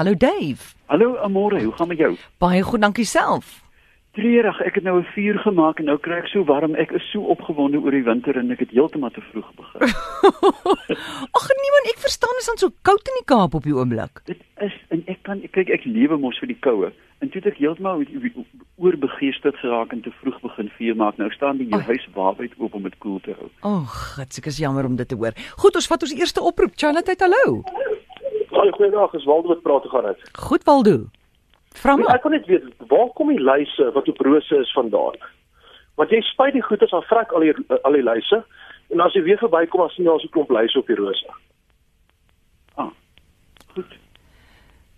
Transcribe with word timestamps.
Hallo 0.00 0.14
Dave. 0.14 0.74
Hallo 0.86 1.16
Amore, 1.16 1.62
hoe 1.62 1.72
gaan 1.72 1.88
met 1.88 1.98
jou? 1.98 2.16
Baie 2.38 2.62
goed, 2.62 2.80
dankie 2.80 3.04
self. 3.04 3.58
Treurig, 4.16 4.60
ek 4.64 4.74
het 4.74 4.84
nou 4.84 4.94
'n 5.00 5.04
vuur 5.12 5.38
gemaak 5.38 5.78
en 5.78 5.84
nou 5.84 5.98
kry 5.98 6.16
ek 6.22 6.26
so 6.26 6.44
warm. 6.44 6.74
Ek 6.74 6.90
is 6.90 7.10
so 7.10 7.20
opgewonde 7.20 7.78
oor 7.78 7.90
die 7.90 8.02
winter 8.02 8.36
en 8.36 8.50
ek 8.50 8.58
het 8.58 8.70
heeltemal 8.70 9.10
te 9.10 9.20
vroeg 9.20 9.50
begin. 9.54 9.80
Ag 11.36 11.46
nee 11.60 11.72
man, 11.74 11.90
ek 11.92 12.00
verstaan 12.00 12.36
is 12.38 12.46
dan 12.46 12.56
so 12.56 12.70
koud 12.82 13.08
in 13.08 13.20
die 13.20 13.28
Kaap 13.28 13.54
op 13.54 13.62
die 13.62 13.76
oomblik. 13.76 14.22
Dit 14.24 14.40
is 14.60 14.72
en 14.88 15.04
ek 15.06 15.22
kan 15.22 15.40
kyk 15.52 15.68
ek 15.68 15.84
lewe 15.84 16.16
mos 16.16 16.38
vir 16.38 16.48
die 16.48 16.60
koue. 16.60 16.92
En 17.20 17.28
toe 17.28 17.42
het 17.44 17.52
ek 17.52 17.60
heeltemal 17.60 18.04
oorbegeesterd 18.76 19.56
geraak 19.60 19.92
en 19.92 20.00
te 20.00 20.10
vroeg 20.10 20.40
begin 20.40 20.70
vuur 20.78 20.96
maak. 20.96 21.16
Nou 21.16 21.30
staan 21.30 21.60
die 21.60 21.68
oh. 21.68 21.84
huis 21.84 22.08
waarbyt 22.14 22.56
oop 22.56 22.74
om 22.74 22.82
dit 22.82 22.98
koel 22.98 23.20
te 23.20 23.36
hou. 23.36 23.50
Ag, 23.60 24.16
dit 24.16 24.46
is 24.46 24.58
jammer 24.64 24.84
om 24.88 24.96
dit 24.96 25.08
te 25.08 25.14
hoor. 25.14 25.36
Goed, 25.60 25.74
ons 25.76 25.86
vat 25.86 26.02
ons 26.02 26.14
eerste 26.16 26.40
oproep. 26.40 26.72
Charlotte, 26.74 27.16
hallo. 27.20 27.60
Goeiedag. 28.80 29.12
Is 29.12 29.24
Waldo 29.24 29.48
wat 29.48 29.62
praat 29.62 29.82
te 29.82 29.88
gaan 29.88 30.04
uit? 30.04 30.30
Goed, 30.32 30.64
Waldo. 30.64 31.04
Vra 31.68 31.96
maar. 31.96 32.14
Ek 32.14 32.22
kon 32.24 32.32
net 32.32 32.46
weet 32.48 32.64
waar 32.88 33.10
kom 33.12 33.28
die 33.28 33.40
luise 33.40 33.90
wat 33.92 34.08
op 34.08 34.22
rose 34.24 34.56
is 34.56 34.72
vandaan? 34.72 35.18
Want 36.00 36.14
jy 36.14 36.20
spuit 36.24 36.56
die 36.56 36.64
goeders 36.64 36.94
aan 36.96 37.04
vrek 37.10 37.34
al 37.36 37.44
die 37.44 37.52
al 37.84 37.98
die 37.98 38.06
luise 38.06 38.40
en 38.88 39.02
as 39.04 39.12
jy 39.14 39.22
weer 39.26 39.38
verbykom 39.42 39.84
as 39.84 39.98
jy 39.98 40.06
nou 40.06 40.16
so 40.18 40.30
'n 40.30 40.32
klomp 40.32 40.50
luise 40.56 40.78
op 40.78 40.86
die 40.88 40.96
rose. 40.96 41.28
Ah. 42.74 42.88
Goed. 43.74 43.92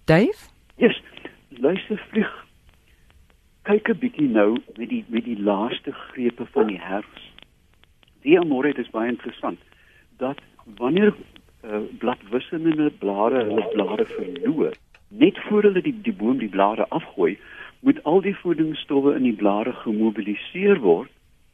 Dave? 0.05 0.39
Yes. 0.77 1.03
Luise 1.49 1.99
vlieg. 2.13 2.33
Kyk 3.67 3.89
'n 3.89 3.99
bietjie 3.99 4.29
nou 4.29 4.63
met 4.79 4.89
die 4.89 5.05
met 5.09 5.25
die 5.25 5.41
laaste 5.43 5.93
grepe 5.93 6.47
van 6.55 6.67
die 6.67 6.81
herfs. 6.81 7.31
Die 8.23 8.39
amore 8.39 8.73
is 8.79 8.91
baie 8.91 9.11
interessant 9.11 9.59
dat 10.19 10.39
wanneer 10.79 11.15
uh, 11.65 11.83
bladwisselende 11.99 12.91
blare 13.03 13.45
hulle 13.45 13.69
blare 13.75 14.07
verloor 14.17 14.75
net 15.13 15.39
voor 15.39 15.63
hulle 15.63 15.83
die 15.83 15.95
die 16.03 16.15
boom 16.17 16.39
die 16.41 16.49
blare 16.49 16.87
afgooi, 16.89 17.37
moet 17.81 18.01
al 18.09 18.23
die 18.25 18.37
voedingsstowwe 18.37 19.17
in 19.19 19.27
die 19.27 19.37
blare 19.37 19.73
gemobiliseer 19.83 20.81
word, 20.81 21.11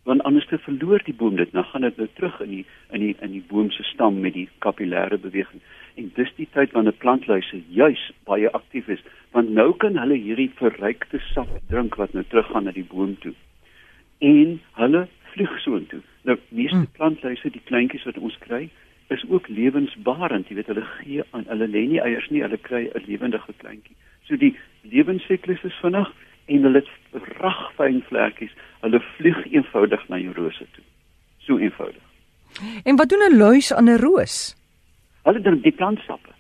want 0.09 0.23
anders 0.29 0.47
te 0.49 0.59
verloor 0.65 1.03
die 1.05 1.15
boom 1.15 1.37
dit, 1.37 1.51
dan 1.53 1.67
gaan 1.69 1.85
dit 1.85 1.97
nou 2.01 2.09
terug 2.15 2.39
in 2.45 2.53
die 2.53 2.65
in 2.95 3.03
die 3.05 3.15
in 3.25 3.35
die 3.35 3.45
boom 3.51 3.71
se 3.75 3.85
stam 3.91 4.21
met 4.25 4.37
die 4.37 4.49
kapillêre 4.65 5.19
beweging. 5.21 5.61
En 6.01 6.13
dis 6.15 6.31
die 6.37 6.49
tyd 6.55 6.73
wanneer 6.73 6.97
plantluise 7.03 7.61
juis 7.75 8.05
baie 8.31 8.51
aktief 8.57 8.89
is, 8.89 9.03
want 9.37 9.51
nou 9.51 9.73
kan 9.83 9.99
hulle 9.99 10.17
hierdie 10.17 10.51
verrykte 10.61 11.21
sap 11.33 11.51
drink 11.73 11.99
wat 12.01 12.15
nou 12.15 12.25
teruggaan 12.29 12.69
na 12.71 12.73
die 12.73 12.87
boom 12.89 13.17
toe. 13.25 13.35
En 14.25 14.61
hulle 14.81 15.07
vlieg 15.35 15.59
soontoe. 15.65 16.01
Nou 16.23 16.39
meeste 16.49 16.85
hm. 16.85 16.93
plantluise, 16.97 17.51
die 17.51 17.65
kleintjies 17.65 18.07
wat 18.09 18.23
ons 18.23 18.39
kry, 18.47 18.69
is 19.09 19.25
ook 19.29 19.49
lewensbarend. 19.49 20.49
Jy 20.49 20.55
weet 20.55 20.67
hulle 20.67 20.85
gee 20.99 21.25
aan 21.31 21.47
hulle 21.49 21.69
lê 21.69 21.85
nie 21.89 22.01
eiers 22.01 22.29
nie, 22.31 22.43
hulle 22.45 22.59
kry 22.61 22.89
'n 22.89 23.05
lewendige 23.07 23.53
kleintjie. 23.57 23.97
So 24.29 24.37
die 24.37 24.57
lewensiklus 24.83 25.65
is 25.65 25.81
vinnig 25.81 26.09
en 26.47 26.63
hulle 26.63 26.83
het 26.85 27.23
rag 27.41 27.73
fyn 27.77 28.03
vlekkies. 28.09 28.53
Hulle 28.81 29.01
vlieg 29.17 29.41
eenvoudig 29.53 30.09
na 30.09 30.19
jou 30.19 30.33
rose 30.35 30.67
toe. 30.73 30.85
So 31.39 31.59
eenvoudig. 31.59 32.03
En 32.85 32.97
wat 32.97 33.09
doen 33.09 33.25
'n 33.33 33.37
luis 33.37 33.73
aan 33.73 33.89
'n 33.89 33.99
roos? 33.99 34.57
Hulle 35.23 35.41
drink 35.41 35.63
die 35.63 35.73
plantsappe. 35.73 36.33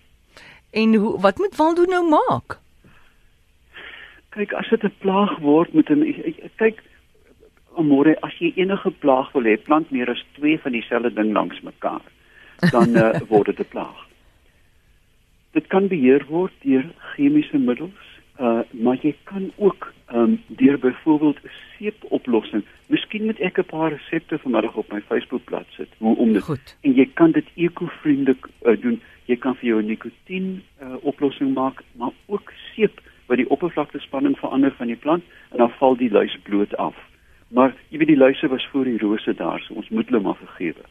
En 0.70 0.94
hoe 0.94 1.20
wat 1.20 1.38
moet 1.38 1.56
Waldo 1.56 1.84
nou 1.84 2.08
maak? 2.08 2.58
Kyk, 4.28 4.53
as 4.53 4.69
dit 4.69 4.82
'n 4.82 4.94
plaag 4.98 5.38
word 5.38 5.72
met 5.72 5.91
'n 5.91 6.05
kyk 6.56 6.82
môre 7.78 8.16
as 8.22 8.34
jy 8.38 8.53
enige 8.56 8.91
plaag 8.91 9.32
wil 9.32 9.42
hê, 9.42 9.56
plant 9.56 9.91
meer 9.91 10.10
as 10.10 10.25
2 10.32 10.58
van 10.58 10.72
dieselfde 10.72 11.14
ding 11.14 11.32
langs 11.32 11.60
mekaar 11.60 12.03
dan 12.70 12.96
uh, 12.96 13.20
word 13.28 13.46
dit 13.46 13.58
'n 13.58 13.68
plaag. 13.68 14.06
Dit 15.50 15.66
kan 15.66 15.88
beheer 15.88 16.24
word 16.28 16.52
deur 16.62 16.84
chemiese 17.14 17.58
middels, 17.58 18.04
uh, 18.40 18.60
maar 18.70 18.98
jy 19.02 19.14
kan 19.24 19.50
ook 19.56 19.92
um, 20.14 20.42
deur 20.46 20.78
byvoorbeeld 20.78 21.38
'n 21.42 21.50
seepoplossing. 21.76 22.64
Miskien 22.86 23.24
moet 23.24 23.40
ek 23.40 23.58
'n 23.58 23.64
paar 23.64 23.92
resepte 23.92 24.38
vanmiddag 24.38 24.74
op 24.74 24.92
my 24.92 25.00
Facebookblad 25.00 25.66
sit 25.68 25.88
hoe 25.98 26.16
om 26.16 26.32
dit 26.32 26.42
Goed. 26.42 26.76
en 26.80 26.92
jy 26.94 27.10
kan 27.14 27.30
dit 27.30 27.47
ekovriendelik 27.54 28.47
uh, 28.62 28.80
doen. 28.80 29.00
Jy 29.24 29.36
kan 29.36 29.56
vir 29.56 29.68
jou 29.68 29.82
'n 29.82 29.86
nikotien 29.86 30.62
uh, 30.82 30.94
oplossing 31.00 31.54
maak, 31.54 31.82
maar 31.92 32.12
ook 32.26 32.52
seep 32.74 33.00
wat 33.26 33.36
die 33.36 33.50
oppervlaktespanning 33.50 34.38
verander 34.38 34.72
van 34.76 34.86
die 34.86 34.97
plant 34.97 35.24
en 35.50 35.58
dan 35.58 35.70
val 35.70 35.97
die 35.97 36.10
luis 36.10 36.38
bloot 36.42 36.76
af. 36.76 36.97
Maar 37.48 37.74
jy 37.88 37.98
weet 37.98 38.12
die 38.12 38.16
luise 38.16 38.48
was 38.48 38.66
voor 38.72 38.84
die 38.84 38.98
rose 38.98 39.34
daar, 39.34 39.60
so 39.60 39.74
ons 39.74 39.88
moet 39.88 40.08
hulle 40.08 40.20
maar 40.20 40.36
vergewe. 40.36 40.84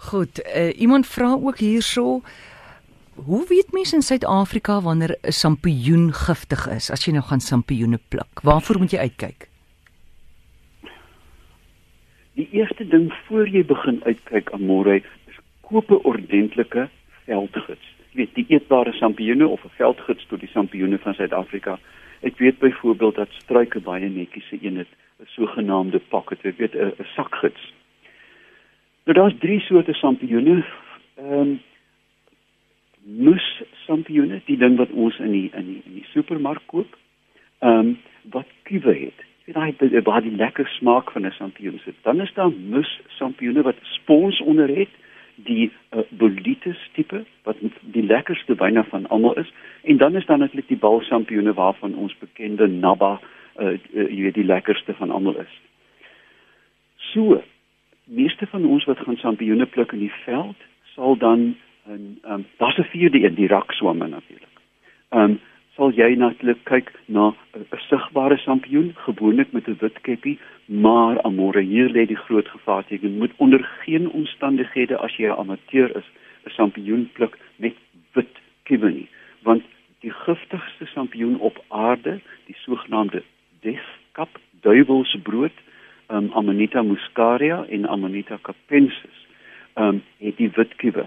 Goed, 0.00 0.40
uh, 0.56 0.80
iemand 0.80 1.06
vra 1.06 1.32
ook 1.32 1.58
hierso 1.58 2.22
Hoe 3.24 3.46
weet 3.48 3.72
mense 3.72 3.94
in 3.94 4.02
Suid-Afrika 4.02 4.80
wanneer 4.80 5.16
'n 5.22 5.32
sampioen 5.32 6.12
giftig 6.12 6.68
is 6.76 6.90
as 6.90 7.04
jy 7.04 7.12
nou 7.12 7.22
gaan 7.22 7.40
sampioene 7.40 7.98
pluk? 8.08 8.40
Waarvoor 8.42 8.78
moet 8.78 8.90
jy 8.90 8.98
uitkyk? 8.98 9.48
Die 12.34 12.48
eerste 12.50 12.88
ding 12.88 13.12
voor 13.26 13.48
jy 13.48 13.64
begin 13.64 14.00
uitkyk 14.04 14.52
aan 14.52 14.64
môre 14.64 14.94
is 15.28 15.38
koop 15.60 15.90
'n 15.90 16.04
ordentlike 16.04 16.88
veldgids. 17.24 17.86
Jy 18.10 18.16
weet, 18.16 18.34
die 18.34 18.46
eetbare 18.48 18.92
sampioene 18.92 19.46
of 19.48 19.64
'n 19.64 19.76
veldgids 19.76 20.26
tot 20.26 20.40
die 20.40 20.52
sampioene 20.52 20.98
van 20.98 21.14
Suid-Afrika. 21.14 21.78
Ek 22.20 22.38
weet 22.38 22.58
byvoorbeeld 22.58 23.14
dat 23.14 23.28
struike 23.32 23.80
baie 23.80 24.08
netjies 24.08 24.48
se 24.48 24.58
een 24.60 24.76
het 24.76 24.92
'n 25.20 25.26
sogenaamde 25.26 26.00
pocket, 26.08 26.42
jy 26.42 26.54
weet 26.56 26.74
'n 26.74 27.04
sakgids. 27.14 27.72
Nou 29.10 29.22
daar's 29.22 29.40
drie 29.40 29.60
soorte 29.60 29.92
sampioene. 29.92 30.64
Ehm 31.14 31.32
um, 31.32 31.60
mus 33.02 33.62
sampioene, 33.86 34.40
die 34.44 34.56
ding 34.56 34.76
wat 34.78 34.90
ons 34.90 35.18
in 35.18 35.32
die 35.32 35.50
in 35.54 35.66
die 35.66 35.82
in 35.84 35.94
die 35.94 36.04
supermark 36.12 36.62
koop. 36.66 36.94
Ehm 37.58 37.78
um, 37.78 37.98
wat 38.30 38.46
kuwe 38.62 38.94
het. 38.94 39.24
Jy 39.44 39.54
weet 39.56 39.80
daai 39.80 40.02
baie 40.02 40.22
die 40.28 40.36
lekker 40.36 40.70
smaak 40.76 41.10
van 41.10 41.26
'n 41.26 41.34
sampioen 41.40 41.80
sit. 41.84 41.98
Dan 42.02 42.20
is 42.20 42.32
daar 42.34 42.52
mus 42.52 43.00
sampioene 43.18 43.62
wat 43.62 43.82
spons 43.82 44.40
onder 44.40 44.68
het, 44.78 44.94
die 45.34 45.72
uh, 45.90 46.06
bolitis 46.10 46.88
tipe 46.92 47.24
wat 47.42 47.56
die 47.80 48.06
lekkerste 48.06 48.54
byna 48.54 48.84
van 48.84 49.08
almal 49.08 49.34
is. 49.38 49.52
En 49.82 49.96
dan 49.96 50.16
is 50.16 50.26
daar 50.26 50.38
natuurlik 50.38 50.68
die 50.68 50.82
bal 50.86 51.00
sampioene 51.00 51.52
waarvan 51.52 51.94
ons 51.94 52.18
bekende 52.18 52.66
Nabba 52.66 53.20
uh, 53.58 53.66
uh, 53.66 54.10
jy 54.10 54.22
weet 54.22 54.34
die 54.34 54.50
lekkerste 54.54 54.94
van 54.94 55.10
almal 55.10 55.36
is. 55.36 55.60
So 56.96 57.42
meeste 58.10 58.46
van 58.46 58.64
ons 58.66 58.84
wat 58.84 58.98
gaan 58.98 59.16
sampioene 59.16 59.66
pluk 59.66 59.92
in 59.92 60.04
die 60.06 60.16
veld 60.24 60.56
sal 60.94 61.16
dan 61.16 61.54
en 61.86 62.18
ehm 62.22 62.32
um, 62.32 62.46
daar's 62.56 62.78
'n 62.78 62.90
vierde 62.94 63.22
een 63.24 63.34
die 63.34 63.46
rakswamme 63.46 64.08
natuurlik. 64.08 64.56
Ehm 65.08 65.22
um, 65.22 65.40
sal 65.74 65.92
jy 65.96 66.14
natuurlik 66.14 66.64
kyk 66.64 66.92
na 67.06 67.34
'n 67.54 67.78
sigbare 67.88 68.36
sampioen 68.36 68.92
gewoonlik 68.94 69.52
met 69.52 69.68
'n 69.68 69.76
wit 69.80 70.00
keppie, 70.00 70.38
maar 70.64 71.22
amore 71.22 71.60
hier 71.60 71.88
lê 71.88 72.06
die 72.06 72.22
groot 72.26 72.48
gevaar 72.48 72.84
jy 72.88 73.08
moet 73.08 73.32
onder 73.36 73.62
geen 73.84 74.10
omstandighede 74.10 74.96
as 74.98 75.16
jy 75.16 75.26
'n 75.28 75.38
amateur 75.38 75.96
is 75.96 76.08
'n 76.46 76.50
sampioen 76.50 77.10
pluk 77.12 77.38
met 77.56 77.74
wit 78.12 78.36
nie, 78.78 79.08
want 79.42 79.62
die 80.00 80.12
giftigste 80.12 80.86
sampioen 80.86 81.38
op 81.38 81.64
aarde, 81.68 82.20
die 82.46 82.56
sogenaamde 82.58 83.22
deathkap 83.60 84.38
duiwelsbrood 84.60 85.52
um, 86.10 86.30
Amanita 86.32 86.82
muscaria 86.82 87.64
en 87.68 87.88
Amanita 87.88 88.38
capensis 88.42 89.26
um 89.74 90.02
het 90.18 90.36
die 90.36 90.50
witkuwe. 90.54 91.06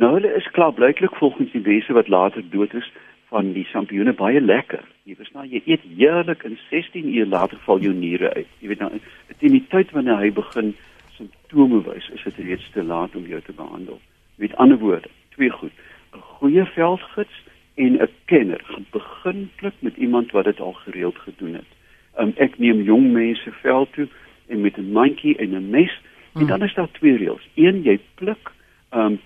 Nou 0.00 0.14
hulle 0.14 0.34
is 0.34 0.50
klaar 0.56 0.72
blyklik 0.72 1.14
volgens 1.20 1.52
die 1.52 1.62
wese 1.62 1.92
wat 1.92 2.08
later 2.08 2.42
dood 2.50 2.74
is 2.74 2.92
van 3.28 3.52
die 3.52 3.64
sampioene 3.70 4.12
baie 4.16 4.40
lekker. 4.40 4.82
Jy 5.04 5.14
verstaan 5.18 5.50
jy 5.50 5.60
eet 5.64 5.84
heerlik 5.96 6.42
in 6.48 6.56
16 6.70 7.10
uur 7.14 7.26
later 7.26 7.60
val 7.66 7.82
jou 7.84 7.92
niere 7.94 8.32
uit. 8.34 8.48
Jy 8.58 8.72
weet 8.72 8.80
nou 8.82 8.90
in 9.38 9.54
die 9.54 9.66
tyd 9.70 9.92
wanneer 9.96 10.18
hy 10.18 10.30
begin 10.34 10.72
simptome 11.14 11.82
wys, 11.86 12.08
is 12.16 12.24
dit 12.24 12.40
reeds 12.46 12.66
te 12.74 12.82
laat 12.82 13.14
om 13.16 13.28
jou 13.28 13.40
te 13.44 13.54
behandel. 13.56 14.00
Met 14.40 14.56
ander 14.56 14.80
woorde, 14.80 15.12
twee 15.36 15.50
goed. 15.50 15.72
'n 16.16 16.24
Goeie 16.40 16.64
veldgids 16.64 17.36
en 17.74 18.00
'n 18.02 18.08
kenner. 18.24 18.64
Begin 18.90 19.50
pluk 19.56 19.76
met 19.78 19.96
iemand 19.96 20.32
wat 20.32 20.44
dit 20.44 20.60
al 20.60 20.72
gereeld 20.72 21.18
gedoen 21.18 21.54
het. 21.54 21.70
Um, 22.18 22.32
ek 22.36 22.58
neem 22.58 22.82
jong 22.82 23.12
mense 23.12 23.52
veld 23.62 23.92
toe 23.92 24.08
en 24.50 24.60
met 24.60 24.76
'n 24.76 24.92
mandjie 24.92 25.36
en 25.36 25.54
'n 25.54 25.70
mes. 25.70 25.92
En 26.34 26.46
dan 26.46 26.62
is 26.62 26.74
daar 26.74 26.90
twee 26.92 27.16
reëls. 27.16 27.46
Een, 27.54 27.82
jy 27.82 27.98
pluk 28.14 28.52
um 28.90 29.20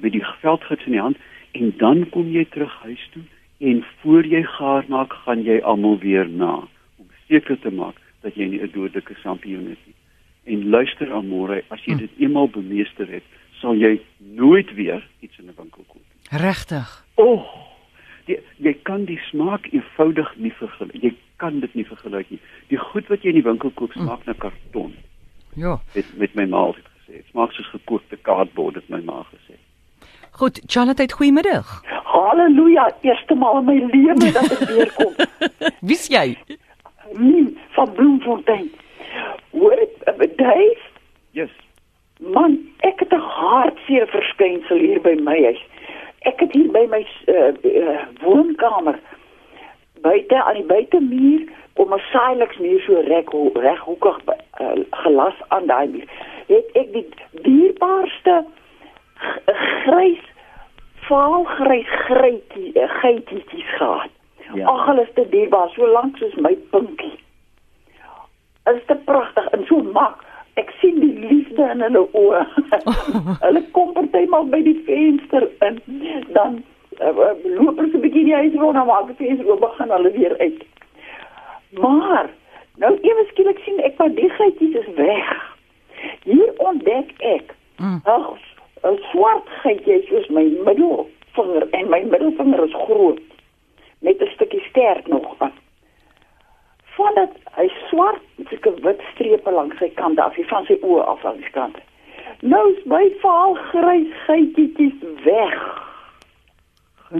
met 0.00 0.12
die 0.12 0.24
veldgids 0.40 0.84
in 0.84 0.92
die 0.92 1.00
hand 1.00 1.16
en 1.52 1.74
dan 1.76 2.08
kom 2.08 2.30
jy 2.30 2.44
terug 2.44 2.74
huis 2.82 3.08
toe 3.12 3.22
en 3.62 3.84
voor 4.00 4.26
jy 4.26 4.42
gaar 4.42 4.84
maak, 4.88 5.12
gaan 5.24 5.42
jy 5.46 5.60
almal 5.60 5.98
weer 5.98 6.28
na 6.28 6.54
om 6.98 7.06
seker 7.28 7.58
te 7.58 7.70
maak 7.70 7.98
dat 8.22 8.34
jy 8.34 8.48
nie 8.48 8.62
'n 8.62 8.70
dodelike 8.72 9.14
sampioen 9.22 9.68
het 9.68 9.82
nie. 9.86 9.94
En 10.44 10.68
luister 10.68 11.12
aan 11.12 11.28
môre, 11.28 11.62
as 11.68 11.84
jy 11.84 11.92
hm. 11.92 11.98
dit 11.98 12.10
eenmaal 12.18 12.48
bemeester 12.48 13.08
het, 13.08 13.22
sal 13.60 13.74
jy 13.74 14.00
nooit 14.18 14.74
weer 14.74 15.06
iets 15.20 15.38
in 15.38 15.44
'n 15.44 15.54
winkel 15.56 15.84
koop 15.86 16.02
nie. 16.02 16.38
Regtig? 16.40 17.04
O, 17.14 17.24
oh, 17.24 17.46
jy 18.26 18.40
jy 18.56 18.74
kan 18.82 19.04
die 19.04 19.20
smaak 19.30 19.66
eenvoudig 19.72 20.36
nie 20.36 20.52
vergelyk. 20.52 21.02
Jy 21.02 21.14
kan 21.42 21.60
dit 21.60 21.74
nie 21.74 21.86
vergelyk 21.86 22.30
nie. 22.30 22.40
Die 22.70 22.78
goed 22.78 23.10
wat 23.10 23.24
jy 23.24 23.34
in 23.34 23.40
die 23.40 23.48
winkel 23.48 23.74
koop 23.74 23.92
hm. 23.96 24.06
smaak 24.06 24.22
mm. 24.22 24.30
na 24.30 24.38
karton. 24.44 24.94
Ja. 25.58 25.76
Met 25.94 26.16
met 26.22 26.34
my 26.38 26.46
ma 26.54 26.66
het 26.70 26.86
gesê, 26.86 27.18
dit 27.18 27.30
smaak 27.34 27.52
soos 27.56 27.70
gekookte 27.74 28.18
kaartbord 28.28 28.78
het 28.80 28.88
my 28.94 29.02
ma 29.04 29.22
gesê. 29.30 29.58
Goed, 30.40 30.62
Charlotte, 30.66 31.08
goeiemiddag. 31.12 31.72
Halleluja, 32.12 32.86
eerste 33.04 33.34
maal 33.34 33.58
in 33.58 33.66
my 33.68 33.78
lewe 33.92 34.30
dat 34.32 34.54
ek 34.54 34.62
weer 34.70 34.92
kom. 34.96 35.12
Wie's 35.90 36.06
jy? 36.08 36.38
Mien 37.18 37.50
van 37.76 37.92
Bloemfontein. 37.98 38.70
Hoor 39.52 39.82
ek 39.82 40.38
Dave? 40.38 40.88
Yes. 41.36 41.52
Man, 42.22 42.56
ek 42.88 43.04
het 43.04 43.12
'n 43.12 43.20
hartseer 43.36 44.06
verskynsel 44.08 44.78
hier 44.78 45.00
by 45.04 45.14
my 45.20 45.36
huis. 45.42 45.60
Ek 46.30 46.40
het 46.40 46.52
hier 46.52 46.70
by 46.72 46.86
my 46.88 47.02
uh, 47.26 47.52
uh, 47.66 48.00
woonkamer 48.22 49.00
buite 50.02 50.42
aan 50.42 50.58
die 50.60 50.68
buitemuur 50.74 51.46
kom 51.78 51.94
'n 51.94 52.02
Silex 52.12 52.58
muur 52.58 52.80
so 52.80 53.00
reg 53.00 53.28
reghoekig 53.54 54.18
uh, 54.60 54.84
gelas 54.90 55.38
aan 55.48 55.66
daai 55.66 55.88
muur. 55.88 56.08
Het 56.46 56.66
ek 56.72 56.92
die 56.92 57.06
dierbaarste 57.42 58.44
grys 59.84 60.24
vaal 61.08 61.44
grys 61.44 61.88
grytjie 62.06 62.72
geitjies 63.00 63.70
gehad. 63.78 64.10
Ja. 64.54 64.68
Ag, 64.68 64.86
hulle 64.86 65.02
is 65.02 65.14
te 65.14 65.28
dierbaar, 65.28 65.70
so 65.72 65.86
lank 65.86 66.16
soos 66.16 66.34
my 66.34 66.52
pinkie. 66.70 67.16
Is 68.70 68.82
te 68.86 68.96
pragtig 69.04 69.48
en 69.56 69.64
so 69.66 69.80
mak. 69.96 70.20
Ek 70.60 70.68
sien 70.80 70.98
die 71.00 71.14
liefde 71.28 71.64
in 71.72 71.80
hulle 71.80 72.04
oë. 72.12 72.42
hulle 73.46 73.62
kom 73.76 73.94
partymal 73.96 74.44
by 74.52 74.60
die 74.66 74.76
venster 74.88 75.48
in, 75.64 75.80
dan 76.36 76.60
loop 76.98 77.76
hulle 77.76 77.90
so 77.90 77.98
'n 77.98 78.00
bietjie 78.00 78.24
die 78.24 78.34
huis 78.34 78.54
rond 78.54 78.76
en 78.76 78.86
maak 78.86 79.06
die 79.06 79.26
venster 79.26 79.50
oop 79.50 79.64
gaan 79.78 79.90
hulle 79.90 80.10
weer 80.10 80.36
uit. 80.38 80.62
Maar 81.70 82.30
nou 82.76 82.98
ewe 83.00 83.24
skielik 83.30 83.58
sien 83.64 83.80
ek 83.80 83.98
maar 83.98 84.14
die 84.14 84.30
geitjies 84.30 84.76
is 84.76 84.94
weg. 84.94 85.56
Hier 86.24 86.52
ontdek 86.56 87.12
ek. 87.18 87.54
Mm. 87.76 88.00
'n 88.82 88.98
swart 89.10 89.48
geitjie 89.62 90.02
soos 90.08 90.28
my 90.28 90.44
middelvinger 90.66 91.68
en 91.70 91.88
my 91.88 92.02
middelvinger 92.02 92.64
is 92.64 92.74
groot 92.86 93.20
met 94.02 94.22
'n 94.22 94.30
stukkie 94.34 94.62
sterk 94.68 95.06
nog 95.06 95.34
aan. 95.38 95.52
Vandat 96.84 97.30
hy 97.56 97.68
swart 97.88 98.22
met 98.36 98.66
'n 98.66 98.80
wit 98.82 99.00
strepe 99.12 99.50
langs 99.50 99.78
sy 99.78 99.88
kant 99.94 100.18
af, 100.18 100.34
van 100.34 100.64
sy 100.64 100.78
oë 100.80 101.04
af 101.04 101.24
aan 101.24 101.36
die 101.36 101.50
kant. 101.50 101.76
Nou 102.40 102.72
is 102.72 102.84
my 102.84 103.04
vaal 103.20 103.54
grys 103.54 104.10
geitjies 104.26 104.98
weg. 105.24 105.51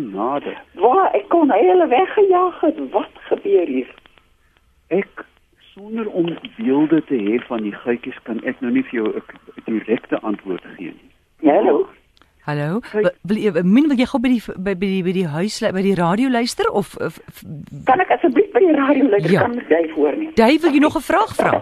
Genade. 0.02 0.56
Waar 0.75 1.10
ek 1.14 1.28
kon 1.28 1.52
hele 1.52 1.87
weggejaag 1.87 2.60
het. 2.60 2.78
Wat 2.90 3.14
gebeur 3.14 3.66
hier? 3.66 3.94
Ek 4.87 5.25
sonder 5.75 6.10
om 6.10 6.38
beelde 6.56 7.04
te 7.04 7.14
hê 7.14 7.38
van 7.46 7.62
die 7.62 7.75
geitjies 7.84 8.19
kan 8.22 8.43
ek 8.44 8.60
nou 8.60 8.72
nie 8.72 8.82
vir 8.90 9.02
jou 9.02 9.08
'n 9.16 9.22
direkte 9.64 10.20
antwoord 10.20 10.64
gee 10.76 10.93
nie. 10.93 11.10
Ja, 11.40 11.54
hallo. 11.54 11.88
Hallo. 12.43 12.81
Wil 13.22 13.37
jy 13.37 13.62
min 13.62 13.88
wil 13.88 13.96
jy 13.96 14.06
gou 14.06 14.20
by 14.20 14.28
die 14.28 14.43
by 14.56 14.75
by 14.75 14.87
die 14.87 15.02
by 15.02 15.12
die 15.12 15.26
huis 15.26 15.60
by 15.60 15.82
die 15.82 15.94
radio 15.94 16.28
luister 16.28 16.70
of, 16.70 16.96
of 16.96 17.20
kan 17.84 18.00
ek 18.00 18.10
asseblief 18.10 18.50
by 18.52 18.58
die 18.58 18.75
radio 18.75 19.08
luister? 19.08 19.32
Ja. 19.32 19.40
Kan 19.40 19.62
jy 19.69 19.88
voor 19.94 20.16
nie? 20.16 20.31
Jy 20.34 20.58
wil 20.60 20.72
jy 20.72 20.81
nog 20.81 20.96
'n 20.96 21.00
vraag 21.00 21.34
vra? 21.34 21.52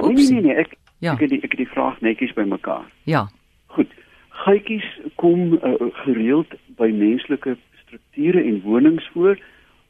Nee, 0.00 0.12
nee 0.12 0.30
nee 0.30 0.40
nee, 0.40 0.54
ek 0.54 0.74
ja. 0.98 1.12
ek 1.12 1.20
het 1.20 1.30
die 1.30 1.42
ek 1.42 1.50
het 1.50 1.60
die 1.66 1.72
vraag 1.74 2.00
netjies 2.00 2.32
bymekaar. 2.32 2.86
Ja. 3.04 3.28
Goed. 3.66 3.90
Geitjies 4.28 5.00
kom 5.16 5.52
uh, 5.52 5.74
gereeld 5.92 6.54
by 6.76 6.88
menslike 6.88 7.56
strukture 7.90 8.42
en 8.42 8.60
wonings 8.62 9.08
voor 9.12 9.38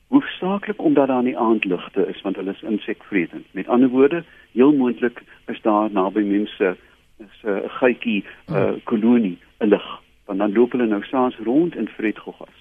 hoofsaaklik 0.08 0.82
omdat 0.82 1.06
daar 1.06 1.22
nie 1.22 1.38
aandligte 1.38 2.06
is 2.06 2.20
want 2.20 2.36
hulle 2.36 2.50
is 2.50 2.62
insekvretend. 2.62 3.46
Met 3.50 3.68
ander 3.68 3.88
woorde, 3.88 4.24
heel 4.52 4.72
moontlik 4.72 5.22
is 5.46 5.60
daar 5.62 5.90
naby 5.92 6.20
mense 6.20 6.76
is 7.18 7.42
'n 7.42 7.48
uh, 7.48 7.58
geitjie 7.66 8.24
'n 8.48 8.54
uh, 8.54 8.72
kolonie 8.84 9.38
'n 9.58 9.68
lig 9.68 10.00
want 10.24 10.38
dan 10.38 10.52
loop 10.52 10.72
hulle 10.72 10.86
nou 10.86 11.02
saans 11.02 11.36
rond 11.44 11.76
in 11.76 11.88
Vredgogas. 11.88 12.58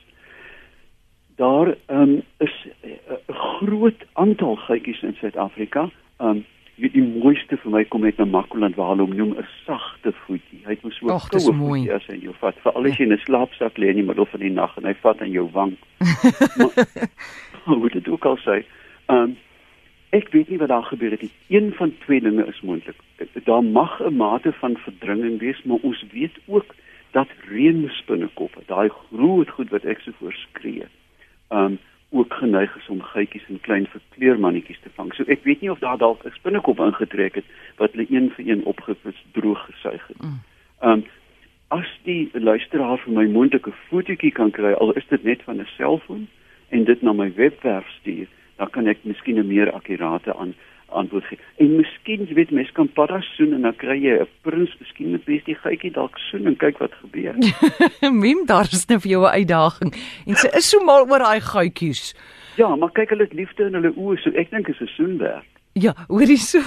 Daar 1.36 1.76
um, 1.88 2.22
is 2.38 2.68
'n 2.84 3.34
groot 3.34 4.06
aantal 4.14 4.56
geitjies 4.56 5.02
in 5.02 5.16
Suid-Afrika. 5.16 5.90
Um 6.18 6.46
die, 6.80 6.90
die 6.94 7.04
mooiste 7.04 7.58
vir 7.62 7.72
my 7.74 7.84
kom 7.86 8.02
met 8.02 8.20
'n 8.20 8.30
Makoland 8.30 8.76
waar 8.76 8.92
hulle 8.94 9.08
hom 9.08 9.16
noem 9.16 9.34
'n 9.38 9.48
sagte 9.66 10.14
voetjie. 10.26 10.62
Hy 10.66 10.72
het 10.76 10.84
mos 10.84 10.98
so 10.98 11.08
'n 11.08 11.20
goue 11.20 11.54
voetjie 11.54 11.94
as 11.94 12.08
hy 12.08 12.18
jou 12.24 12.34
vat. 12.40 12.56
Veral 12.64 12.86
as 12.86 12.98
jy 12.98 13.06
in 13.06 13.14
'n 13.14 13.26
slaapsak 13.26 13.78
lê 13.78 13.90
in 13.90 14.02
die 14.02 14.04
middel 14.04 14.26
van 14.26 14.40
die 14.40 14.50
nag 14.50 14.78
en 14.78 14.86
hy 14.86 14.94
vat 14.94 15.22
aan 15.22 15.32
jou 15.32 15.50
wang. 15.52 15.78
Hoe 17.66 17.90
dit 17.90 18.08
ook 18.08 18.26
al 18.26 18.38
sê. 18.38 18.64
Um 19.08 19.38
ek 20.12 20.30
weet 20.32 20.50
nie 20.50 20.58
wat 20.58 20.70
daar 20.70 20.84
gebeur 20.84 21.12
het 21.12 21.22
nie. 21.22 21.32
Een 21.50 21.74
van 21.74 21.94
twee 22.06 22.22
dinge 22.22 22.46
is 22.48 22.62
moontlik. 22.62 22.98
Daar 23.46 23.64
mag 23.64 24.00
'n 24.02 24.16
mate 24.16 24.52
van 24.52 24.78
verdringing 24.78 25.40
wees, 25.40 25.62
maar 25.64 25.78
ons 25.82 26.06
weet 26.12 26.38
ook 26.46 26.76
dat 27.12 27.28
reënspinnekoppe, 27.50 28.62
daai 28.66 28.90
groot 28.90 29.50
goed 29.50 29.70
wat 29.70 29.86
ek 29.86 30.00
so 30.00 30.12
voorskree, 30.20 30.86
um 31.50 31.80
ook 32.10 32.34
geneig 32.34 32.76
is 32.76 32.88
om 32.88 33.02
geitjies 33.02 33.46
en 33.48 33.62
klein 33.62 33.88
verkleurmannetjies 33.88 34.80
te 34.82 34.90
vang. 34.96 35.14
So 35.14 35.24
ek 35.30 35.44
weet 35.44 35.62
nie 35.62 35.72
of 35.72 35.80
daar 35.80 35.98
dalk 35.98 36.26
'n 36.26 36.34
spinnekop 36.34 36.80
ingetrek 36.80 37.36
het 37.36 37.46
wat 37.78 37.92
hulle 37.92 38.08
een 38.10 38.32
vir 38.36 38.48
een 38.48 38.64
opgewis 38.64 39.26
droog 39.32 39.66
gesuig 39.66 40.08
het. 40.08 40.22
Mm. 40.22 40.40
Um 40.82 41.06
as 41.68 41.90
die 42.04 42.30
luisteraar 42.34 42.98
vir 42.98 43.14
my 43.14 43.26
moontlike 43.26 43.72
fotootjie 43.90 44.32
kan 44.32 44.52
kry, 44.52 44.72
al 44.74 44.92
is 44.94 45.08
dit 45.10 45.24
net 45.24 45.42
van 45.44 45.60
'n 45.62 45.68
selfoon 45.78 46.28
en 46.70 46.84
dit 46.84 47.02
na 47.02 47.14
my 47.14 47.34
webwerf 47.34 47.88
stuur, 48.00 48.28
dan 48.58 48.70
kan 48.70 48.88
ek 48.88 48.98
miskien 49.02 49.38
'n 49.38 49.48
meer 49.48 49.72
akkurate 49.72 50.36
aan 50.36 50.56
antwoord 50.92 51.26
gee. 51.26 51.40
En 51.58 51.76
miskien, 51.76 52.26
jy 52.28 52.34
weet, 52.34 52.52
mens 52.52 52.72
kan 52.72 52.90
paddas 52.94 53.28
soen 53.36 53.54
en 53.54 53.62
dan 53.68 53.76
kry 53.76 53.98
jy 54.02 54.18
'n 54.22 54.28
prins, 54.42 54.76
miskien 54.80 55.12
net 55.12 55.26
bes 55.26 55.44
die 55.46 55.56
geitjie 55.56 55.92
dalk 55.92 56.18
soen 56.30 56.48
en 56.48 56.58
kyk 56.58 56.78
wat 56.80 56.94
gebeur. 57.02 57.36
Mim, 58.24 58.46
daar 58.46 58.70
is 58.72 58.88
nou 58.88 59.00
vir 59.00 59.12
jou 59.12 59.24
'n 59.26 59.38
uitdaging. 59.40 59.94
En 60.26 60.36
sy 60.36 60.50
is 60.58 60.70
so 60.70 60.80
mal 60.84 61.06
oor 61.10 61.20
daai 61.20 61.42
geitjies. 61.42 62.16
Ja, 62.58 62.76
maar 62.76 62.92
kyk 62.92 63.10
hulle 63.10 63.24
het 63.24 63.34
liefde 63.34 63.66
in 63.66 63.74
hulle 63.74 63.94
oë, 63.96 64.18
so 64.22 64.30
ek 64.36 64.52
dink 64.52 64.68
is 64.68 64.82
'n 64.82 64.92
soenwerk. 64.96 65.59
Ja, 65.80 65.94
hoorie 66.08 66.38
so. 66.38 66.60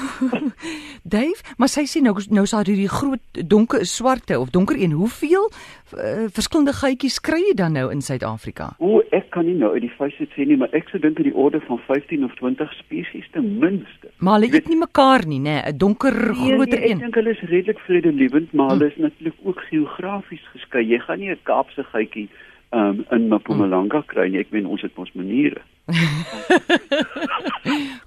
Dave, 1.15 1.55
maar 1.59 1.69
sy 1.69 1.85
sê 1.91 2.01
nou 2.01 2.15
nou 2.33 2.45
is 2.47 2.55
daar 2.55 2.69
hierdie 2.69 2.89
groot 2.89 3.41
donker 3.51 3.85
swarte 3.87 4.39
of 4.41 4.53
donker 4.55 4.79
een. 4.79 4.95
Hoeveel 4.97 5.51
uh, 5.51 6.29
verskillende 6.33 6.73
geitjies 6.79 7.19
kry 7.21 7.43
jy 7.43 7.55
dan 7.59 7.77
nou 7.77 7.91
in 7.93 8.01
Suid-Afrika? 8.05 8.71
O, 8.79 9.03
ek 9.13 9.29
kan 9.35 9.45
nie 9.49 9.57
nou 9.59 9.73
uit 9.75 9.85
die 9.85 9.93
vuis 9.99 10.17
sê 10.33 10.47
nie, 10.49 10.57
maar 10.61 10.73
ek 10.77 10.89
sou 10.93 11.01
dink 11.03 11.19
dat 11.21 11.29
die 11.29 11.35
orde 11.37 11.61
van 11.67 11.81
15 11.89 12.25
of 12.25 12.37
20 12.41 12.73
spesies 12.79 13.29
ten 13.37 13.51
minste. 13.61 14.13
Maar 14.25 14.41
hulle 14.41 14.57
eet 14.57 14.71
nie 14.73 14.81
mekaar 14.81 15.27
nie, 15.29 15.43
nê? 15.45 15.59
'n 15.61 15.77
Donker 15.77 16.17
nee, 16.17 16.39
groter 16.39 16.79
nee, 16.79 16.89
een. 16.89 17.03
Ek 17.03 17.05
dink 17.09 17.21
hulle 17.21 17.37
is 17.37 17.45
redelik 17.53 17.85
vredelewend, 17.89 18.53
maar 18.53 18.71
hm. 18.71 18.79
hulle 18.79 18.91
is 18.93 19.03
natuurlik 19.09 19.39
ook 19.45 19.61
geografies 19.69 20.49
geskei. 20.55 20.87
Jy 20.89 21.03
gaan 21.05 21.21
nie 21.21 21.31
'n 21.35 21.45
Kaapse 21.45 21.85
geitjie 21.93 22.29
um, 22.73 23.05
in 23.11 23.29
Mpumalanga 23.29 24.01
hm. 24.01 24.07
kry 24.07 24.29
nie. 24.31 24.41
Ek 24.41 24.53
meen 24.55 24.67
ons 24.67 24.83
het 24.85 24.97
mos 24.97 25.13
maniere. 25.19 25.63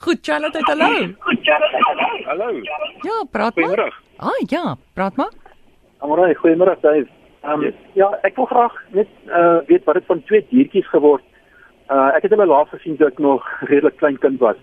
Goed, 0.04 0.20
Charlotte, 0.22 0.62
hallo. 0.70 0.92
Goed, 1.28 1.42
Charlotte, 1.46 1.82
hallo. 1.88 2.10
Hallo. 2.30 2.50
Ja, 3.06 3.18
praat 3.32 3.56
maar. 3.56 3.66
Goeiemôre. 3.66 3.90
Ah, 4.18 4.40
ja, 4.50 4.76
praat 4.94 5.16
maar. 5.16 5.34
Amore, 6.00 6.36
goeiemôre, 6.42 6.78
Dave. 6.82 7.08
Um, 7.46 7.62
yes. 7.62 7.78
Ja, 7.94 8.10
ek 8.26 8.38
wil 8.40 8.48
graag 8.50 8.78
net 8.98 9.10
uh, 9.30 9.62
weet 9.70 9.84
wat 9.86 10.00
dit 10.00 10.08
van 10.10 10.24
twee 10.26 10.46
diertjies 10.50 10.88
geword. 10.90 11.26
Uh, 11.86 12.10
ek 12.18 12.26
het 12.26 12.34
hulle 12.34 12.48
laas 12.50 12.72
gesien 12.74 12.98
toe 12.98 13.12
ek 13.12 13.20
nog 13.22 13.46
redelik 13.70 14.00
klein 14.02 14.18
kind 14.24 14.42
was. 14.42 14.58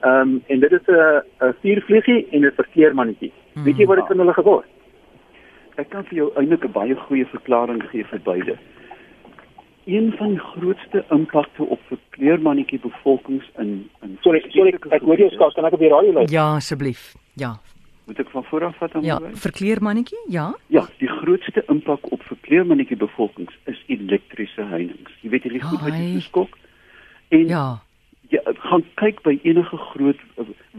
Ehm 0.00 0.36
um, 0.36 0.42
en 0.48 0.60
dit 0.62 0.72
is 0.72 0.86
'n 0.86 1.22
'n 1.44 1.56
viervliegie 1.60 2.28
en 2.30 2.46
'n 2.46 2.52
verkeermannetjie. 2.56 3.32
Hmm. 3.54 3.64
Weet 3.64 3.78
jy 3.78 3.86
wat 3.86 3.98
dit 3.98 4.06
van 4.06 4.22
hulle 4.22 4.32
geword? 4.32 4.68
Ek 5.76 5.90
kan 5.90 6.04
vir 6.04 6.16
jou 6.16 6.28
eintlik 6.36 6.64
'n 6.64 6.72
baie 6.72 6.94
goeie 6.94 7.26
verklaring 7.26 7.82
gee 7.90 8.04
vir 8.04 8.20
beide 8.24 8.56
een 9.84 10.12
van 10.16 10.28
die 10.28 10.38
grootste 10.38 11.04
impakte 11.10 11.62
op 11.62 11.80
verkleermannetjie 11.88 12.80
bevolkings 12.80 13.50
in 13.58 13.90
in 14.02 14.18
Sorry, 14.20 14.44
sorry, 14.48 14.74
ek 14.90 15.02
hoor 15.02 15.16
jou 15.18 15.30
skakel, 15.30 15.52
kan 15.52 15.64
ek 15.64 15.72
op 15.72 15.78
die 15.84 15.88
radio 15.88 16.12
luister? 16.12 16.36
Ja, 16.36 16.54
asseblief. 16.54 17.14
Ja. 17.34 17.58
Moet 18.06 18.18
ek 18.18 18.30
van 18.30 18.44
voor 18.44 18.64
af 18.64 18.76
vat 18.76 18.92
dan? 18.92 19.02
Ja, 19.04 19.18
verkleermannetjie? 19.32 20.18
Ja. 20.28 20.54
Ja, 20.66 20.86
die 20.98 21.08
grootste 21.08 21.62
impak 21.66 22.12
op 22.12 22.22
verkleermannetjie 22.22 22.96
bevolkings 22.96 23.54
is 23.64 23.82
elektriese 23.86 24.62
heininge. 24.62 25.14
Jy 25.22 25.30
weet 25.30 25.42
hierdie 25.42 25.62
goed 25.62 25.80
wat 25.80 25.94
jy 25.94 26.20
skok. 26.20 26.58
En 27.28 27.46
Ja. 27.48 27.78
Ja, 28.30 28.40
gaan 28.62 28.84
kyk 28.94 29.22
by 29.22 29.38
enige 29.42 29.76
groot 29.76 30.18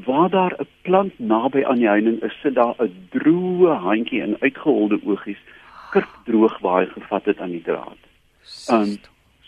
waar 0.05 0.29
daar 0.29 0.53
'n 0.59 0.67
plant 0.81 1.19
naby 1.19 1.63
aan 1.63 1.77
die 1.83 1.87
heining 1.87 2.21
is, 2.23 2.35
sit 2.41 2.55
daar 2.55 2.75
'n 2.79 3.07
droë 3.11 3.75
handjie 3.79 4.21
en 4.21 4.37
uitgeholde 4.39 4.99
oogies, 5.03 5.39
kirkdroog 5.91 6.59
waar 6.59 6.79
hy 6.81 6.87
gevat 6.93 7.25
het 7.25 7.39
aan 7.39 7.51
die 7.51 7.61
draad. 7.61 7.97
Um, 8.69 8.97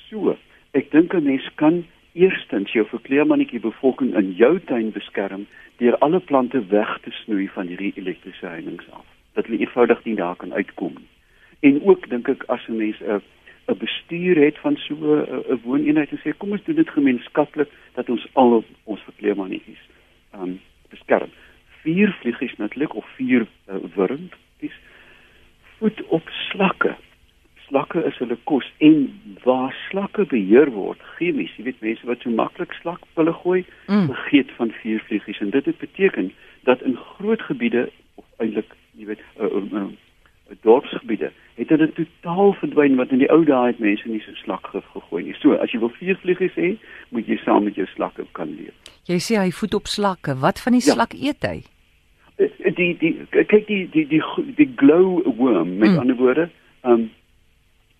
so, 0.09 0.38
ek 0.71 0.91
dink 0.91 1.13
'n 1.13 1.23
mens 1.23 1.47
kan 1.55 1.85
eerstens 2.13 2.71
jou 2.71 2.85
verkleermannetjie 2.85 3.59
bevolking 3.59 4.15
in 4.15 4.33
jou 4.38 4.59
tuin 4.59 4.91
beskerm 4.91 5.47
deur 5.77 5.97
alle 5.97 6.19
plante 6.19 6.62
weg 6.67 7.00
te 7.01 7.12
snoei 7.12 7.47
van 7.47 7.67
hierdie 7.67 7.93
elektriese 7.95 8.45
heininge 8.45 8.85
af. 8.91 9.05
Dat 9.33 9.45
hulle 9.45 9.59
eenvoudig 9.59 10.03
nie 10.03 10.15
daar 10.15 10.35
kan 10.35 10.53
uitkom 10.53 10.93
nie. 10.97 11.09
En 11.59 11.81
ook 11.83 12.09
dink 12.09 12.27
ek 12.27 12.43
as 12.47 12.67
'n 12.67 12.77
mens 12.77 13.00
'n 13.01 13.21
'n 13.67 13.77
bestuur 13.77 14.35
het 14.45 14.57
van 14.57 14.77
so 14.77 14.95
'n 14.95 15.59
wooneenheid 15.63 16.12
en 16.12 16.19
sê 16.19 16.38
kom 16.38 16.51
ons 16.51 16.63
doen 16.63 16.75
dit 16.75 16.89
gemeenskaplik 16.89 17.69
dat 17.93 18.09
ons 18.09 18.27
al 18.33 18.63
ons 18.83 19.01
verkleermannetjies 19.01 19.83
um 20.33 20.59
beskerm. 20.89 21.29
Vier 21.81 22.15
vliegies 22.21 22.55
natuurlik 22.57 22.95
of 22.95 23.05
vier 23.15 23.47
uh, 23.67 23.75
wurms 23.95 24.31
voet 25.83 26.03
op 26.07 26.29
slakke 26.29 26.95
slakke 27.67 28.03
is 28.05 28.17
hulle 28.21 28.38
kos 28.50 28.67
en 28.77 29.07
waar 29.43 29.73
slakke 29.89 30.12
beheer 30.25 30.72
word 30.72 31.00
chemies, 31.18 31.51
jy 31.58 31.63
weet 31.63 31.82
mense 31.82 32.06
wat 32.06 32.22
so 32.22 32.30
maklik 32.30 32.74
slakpille 32.82 33.34
gooi, 33.34 33.65
Mm. 33.88 34.08
vergeet 34.08 34.51
van 34.58 34.72
vuurvliegies 34.72 35.39
en 35.39 35.50
dit 35.50 35.65
het 35.65 35.77
beteken 35.77 36.32
dat 36.63 36.82
in 36.82 36.96
groot 36.96 37.42
gebiede 37.42 37.89
of 38.15 38.25
eintlik 38.38 38.72
jy 38.98 39.06
weet 39.06 39.20
'n 39.39 39.44
uh, 39.46 39.51
uh, 39.53 39.74
uh, 39.82 39.88
dorpsgebiede 40.62 41.32
het 41.56 41.70
hulle 41.70 41.92
totaal 41.94 42.53
verdwyn 42.53 42.96
wat 42.96 43.10
in 43.12 43.18
die 43.18 43.30
ou 43.32 43.44
dae 43.46 43.68
het 43.68 43.80
mense 43.80 44.08
nie 44.10 44.20
so 44.25 44.32
slakgif 44.34 44.84
gegooi 44.94 45.24
nie. 45.24 45.34
So 45.39 45.53
as 45.53 45.72
jy 45.72 45.80
wil 45.80 45.89
vuurvliegies 46.00 46.56
hê, 46.56 46.77
moet 47.10 47.27
jy 47.27 47.38
saam 47.46 47.63
met 47.63 47.75
jou 47.75 47.86
slakke 47.96 48.25
kan 48.32 48.50
leef. 48.56 48.74
Jy 49.06 49.20
sê 49.20 49.38
hy 49.39 49.51
voed 49.51 49.74
op 49.74 49.88
slakke. 49.88 50.36
Wat 50.39 50.60
van 50.62 50.74
die 50.74 50.82
Ja. 50.86 50.94
slak 50.94 51.13
eet 51.13 51.42
hy? 51.44 51.63
Die 52.75 52.98
die 52.98 53.15
kyk 53.30 53.68
die 53.68 53.88
die 53.92 54.08
die 54.08 54.22
die 54.56 54.70
glow 54.75 55.22
worm 55.38 55.77
met 55.77 55.89
Mm. 55.92 55.98
ander 56.00 56.15
woorde 56.15 56.50
um 56.84 57.10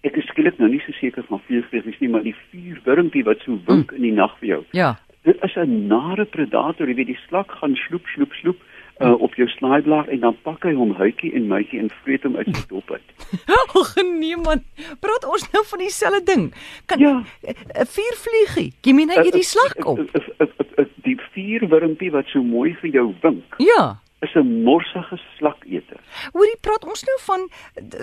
ek 0.04 0.18
is 0.18 0.26
skielik 0.32 0.58
nou 0.60 0.70
nie 0.70 0.82
so 0.86 0.92
seker 1.00 1.24
van 1.30 1.42
vuurvliegies 1.48 2.00
nie 2.00 2.10
maar 2.10 2.24
die 2.24 2.36
vuurwurmpie 2.52 3.24
wat 3.24 3.40
so 3.46 3.58
wink 3.68 3.92
mm. 3.92 3.96
in 3.98 4.02
die 4.02 4.12
nag 4.12 4.38
vir 4.40 4.48
jou 4.50 4.62
Ja. 4.72 4.96
dit 5.24 5.38
is 5.44 5.56
'n 5.56 5.88
nare 5.88 6.26
predator 6.26 6.88
jy 6.88 6.96
weet 6.96 7.08
die 7.08 7.20
slak 7.28 7.52
gaan 7.52 7.76
sloep 7.76 8.06
sloep 8.16 8.34
sloep 8.42 8.60
uh, 9.02 9.14
op 9.22 9.34
jou 9.36 9.48
snaaiblaar 9.48 10.08
en 10.08 10.20
dan 10.20 10.36
pak 10.44 10.64
hy 10.64 10.74
hom 10.74 10.92
huitjie 10.94 11.34
en 11.34 11.48
muitjie 11.48 11.80
en 11.80 11.90
vreet 12.04 12.24
hom 12.24 12.36
uit 12.36 12.48
sy 12.56 12.66
dop 12.70 12.92
uit 12.92 13.02
Ag 13.80 13.96
nee 14.20 14.38
man. 14.38 14.62
Praat 15.02 15.26
ons 15.26 15.52
nou 15.52 15.64
van 15.66 15.80
dieselfde 15.80 16.24
ding. 16.24 16.54
Kan 16.86 17.00
Ja. 17.00 17.24
'n 17.42 17.86
vuurvliegie. 17.96 18.74
Jy 18.82 18.94
meen 18.94 19.10
hy 19.10 19.18
eet 19.26 19.34
die 19.34 19.44
slak 19.44 19.86
op? 19.86 19.98
Eh, 20.00 20.06
eh, 20.14 20.28
eh, 20.40 20.48
eh, 20.60 20.66
eh, 20.78 20.86
die 21.04 21.18
vuurwurmpie 21.34 22.12
wat 22.12 22.28
so 22.28 22.44
mooi 22.44 22.76
vir 22.82 22.90
jou 22.90 23.14
wink 23.22 23.56
Ja. 23.58 23.98
Is 24.24 24.34
'n 24.36 24.64
morsige 24.64 25.18
slaketer 25.38 26.00
Hoorie, 26.34 26.58
praat 26.62 26.86
ons 26.86 27.04
nou 27.04 27.18
van 27.28 27.48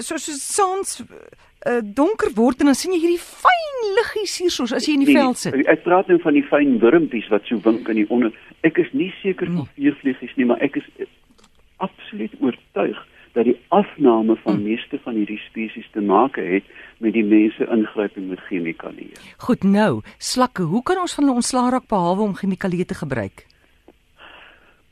so 0.00 0.16
so 0.16 0.32
saans 0.32 1.00
uh, 1.66 1.80
donker 1.84 2.30
word 2.34 2.60
en 2.60 2.66
dan 2.66 2.74
sien 2.74 2.92
jy 2.92 3.00
hierdie 3.00 3.18
fyn 3.24 3.94
liggies 3.98 4.38
hier 4.38 4.50
soos 4.50 4.72
as 4.72 4.86
jy 4.86 4.94
in 4.94 5.04
die 5.04 5.14
veld 5.16 5.38
sit. 5.38 5.54
Ek 5.66 5.82
praat 5.84 6.08
nou 6.08 6.18
van 6.22 6.34
die 6.34 6.42
fyn 6.48 6.78
wurmpies 6.80 7.28
wat 7.30 7.42
so 7.46 7.58
wink 7.64 7.88
in 7.88 7.96
die 7.96 8.06
onder. 8.10 8.32
Ek 8.62 8.78
is 8.78 8.92
nie 8.92 9.12
seker 9.22 9.46
van 9.46 9.66
Nee. 9.66 9.74
vuurvliegies 9.92 10.36
nie, 10.36 10.46
maar 10.46 10.60
ek 10.60 10.76
is 10.76 10.84
absoluut 11.76 12.32
oortuig 12.40 12.98
dat 13.32 13.44
die 13.44 13.56
afname 13.68 14.36
van 14.42 14.54
Hm. 14.56 14.62
meeste 14.62 14.98
van 15.04 15.14
hierdie 15.14 15.38
spesies 15.48 15.86
te 15.92 16.00
maak 16.00 16.36
het 16.36 16.64
met 16.98 17.12
die 17.12 17.24
mense 17.24 17.66
ingryping 17.70 18.28
met 18.28 18.40
chemikalieë. 18.48 19.16
Goed 19.38 19.62
nou, 19.62 20.00
slakke, 20.18 20.62
hoe 20.62 20.82
kan 20.82 20.98
ons 20.98 21.14
van 21.14 21.24
hulle 21.24 21.36
ontslaa 21.36 21.70
raak 21.70 21.86
behalwe 21.88 22.22
om 22.22 22.34
chemikalieë 22.34 22.84
te 22.86 22.94
gebruik? 22.94 23.46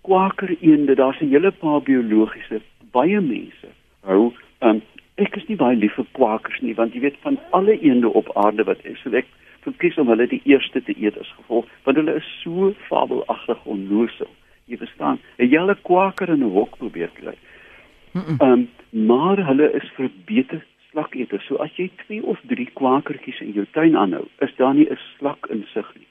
Kwakereende, 0.09 0.95
daar's 0.95 1.21
'n 1.21 1.29
hele 1.29 1.51
paar 1.53 1.83
biologiese 1.83 2.61
baie 2.93 3.21
mense 3.21 3.69
hou 4.09 4.33
um, 4.65 4.81
ek 5.21 5.37
is 5.37 5.47
nie 5.51 5.59
baie 5.61 5.77
lief 5.77 5.97
vir 5.99 6.07
kwakers 6.17 6.61
nie 6.65 6.75
want 6.79 6.95
jy 6.97 7.03
weet 7.05 7.19
van 7.25 7.37
alle 7.59 7.75
eende 7.77 8.09
op 8.21 8.31
aarde 8.45 8.65
wat 8.65 8.85
is, 8.89 8.97
so 9.03 9.13
ek 9.13 9.29
verkies 9.67 9.99
om 10.01 10.09
hulle 10.13 10.29
die 10.31 10.41
eerste 10.49 10.81
te 10.87 10.95
eet 10.97 11.19
as 11.21 11.35
gevolg 11.41 11.69
want 11.85 12.01
hulle 12.01 12.17
is 12.21 12.31
so 12.43 12.73
fabelagtig 12.89 13.61
onnoosel. 13.75 14.31
Jy 14.69 14.81
verstaan? 14.81 15.21
'n 15.39 15.51
Hele 15.53 15.77
kwaker 15.91 16.33
in 16.33 16.45
'n 16.45 16.57
hok 16.57 16.79
probeer 16.79 17.13
kry. 17.21 17.37
Ehm 18.15 18.41
um, 18.41 18.69
maar 18.91 19.45
hulle 19.47 19.73
is 19.77 19.89
verbeter 19.97 20.65
slaketers. 20.91 21.45
So 21.47 21.57
as 21.57 21.77
jy 21.77 21.91
2 22.07 22.23
of 22.25 22.41
3 22.49 22.71
kwakertjies 22.81 23.41
in 23.41 23.53
jou 23.53 23.67
tuin 23.73 23.97
aanhou, 23.97 24.25
is 24.41 24.55
daar 24.57 24.75
nie 24.75 24.89
'n 24.91 24.99
slak 25.19 25.47
insig 25.51 25.93
nie. 25.95 26.09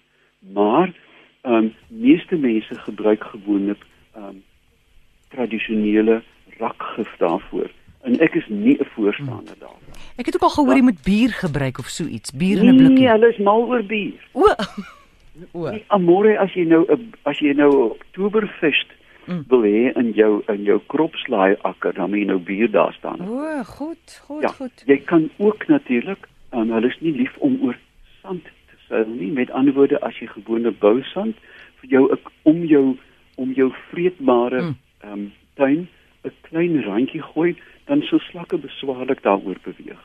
Maar 0.54 0.94
ehm 1.42 1.54
um, 1.54 1.74
meeste 2.02 2.36
mense 2.36 2.76
gebruik 2.76 3.24
gewoonlik 3.24 3.82
ehm 4.16 4.24
um, 4.30 4.44
tradisionele 5.30 6.22
rakgif 6.60 7.10
daarvoor. 7.18 7.70
En 8.04 8.20
ek 8.20 8.34
is 8.36 8.46
nie 8.48 8.78
'n 8.80 8.86
voorstander 8.96 9.56
daarvan. 9.60 9.94
Ek 10.18 10.26
het 10.26 10.36
ook 10.36 10.42
al 10.42 10.50
gehoor 10.50 10.76
jy 10.76 10.82
moet 10.82 11.04
bier 11.04 11.30
gebruik 11.30 11.78
of 11.80 11.88
so 11.88 12.04
iets, 12.06 12.32
bier 12.32 12.58
in 12.64 12.70
'n 12.74 12.78
blikkie. 12.78 13.00
Nee, 13.00 13.08
hulle 13.10 13.30
is 13.30 13.38
mal 13.38 13.62
oor 13.68 13.84
bier. 13.84 14.28
O. 14.34 14.46
O. 15.54 15.70
Nee, 15.70 15.84
Amore 15.88 16.38
as 16.40 16.54
jy 16.54 16.64
nou 16.66 16.86
'n 16.90 17.14
as 17.24 17.40
jy 17.40 17.54
nou 17.54 17.72
'n 17.72 17.92
Oktoberfest 17.92 18.88
Mm. 19.28 19.44
wil 19.50 19.62
hê 19.62 19.92
in 19.98 20.12
jou 20.16 20.42
in 20.48 20.64
jou 20.64 20.80
kropslaai 20.88 21.56
akker, 21.62 21.94
dan 21.94 22.10
moet 22.10 22.20
jy 22.20 22.26
nou 22.26 22.40
bier 22.40 22.72
daar 22.72 22.94
staan. 22.94 23.20
O, 23.28 23.64
goed, 23.64 24.22
goed, 24.26 24.42
Ja, 24.42 24.48
goed. 24.48 24.84
jy 24.86 24.98
kan 24.98 25.30
ook 25.38 25.68
natuurlik, 25.68 26.28
um, 26.54 26.72
hulle 26.72 26.88
is 26.88 26.98
nie 27.02 27.12
lief 27.12 27.38
om 27.38 27.58
oor 27.62 27.78
sand 28.22 28.44
te 28.44 28.76
seil 28.88 29.06
nie. 29.08 29.32
Met 29.32 29.52
ander 29.52 29.74
woorde, 29.74 30.00
as 30.02 30.16
jy 30.20 30.28
gewone 30.28 30.72
bousand 30.72 31.36
vir 31.82 31.90
jou 31.90 32.12
'n- 32.12 32.20
om 32.44 32.66
jou 32.66 32.98
om 33.36 33.52
jou 33.54 33.72
vreedbare 33.92 34.62
Mm. 34.62 34.76
ehm 35.04 35.12
um, 35.14 35.32
tuin 35.56 35.88
'n 36.26 36.32
klein 36.42 36.84
randjie 36.84 37.22
gooi, 37.22 37.56
dan 37.86 38.02
sou 38.02 38.20
slakke 38.20 38.58
beswaarlik 38.58 39.22
daaroor 39.24 39.58
beweeg. 39.64 40.00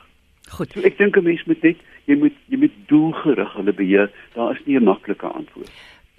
Goed. 0.49 0.71
So 0.71 0.81
ek 0.81 0.97
dink 0.97 1.17
'n 1.17 1.23
mens 1.23 1.43
moet 1.45 1.61
net 1.63 1.77
jy 2.05 2.15
moet 2.15 2.33
jy 2.49 2.57
moet 2.57 2.71
doelgerig 2.87 3.53
hulle 3.53 3.73
beheer. 3.73 4.11
Daar 4.33 4.51
is 4.51 4.65
nie 4.65 4.77
'n 4.79 4.83
maklike 4.83 5.25
antwoord. 5.27 5.71